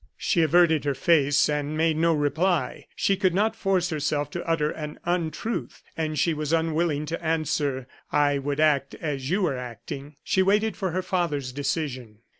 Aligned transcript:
She 0.17 0.41
averted 0.41 0.83
her 0.83 0.95
face 0.95 1.47
and 1.47 1.77
made 1.77 1.95
no 1.95 2.11
reply. 2.11 2.87
She 2.95 3.15
could 3.15 3.35
not 3.35 3.55
force 3.55 3.91
herself 3.91 4.31
to 4.31 4.43
utter 4.49 4.71
an 4.71 4.97
untruth; 5.05 5.83
and 5.95 6.17
she 6.17 6.33
was 6.33 6.51
unwilling 6.51 7.05
to 7.05 7.23
answer: 7.23 7.85
"I 8.11 8.39
would 8.39 8.59
act 8.59 8.95
as 8.95 9.29
you 9.29 9.45
are 9.45 9.55
acting." 9.55 10.15
She 10.23 10.41
waited 10.41 10.75
for 10.75 10.89
her 10.89 11.03
father's 11.03 11.51
decision. 11.51 12.17